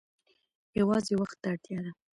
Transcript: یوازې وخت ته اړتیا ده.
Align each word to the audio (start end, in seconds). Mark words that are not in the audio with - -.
یوازې 0.79 1.13
وخت 1.21 1.37
ته 1.41 1.47
اړتیا 1.53 1.79
ده. 1.85 1.91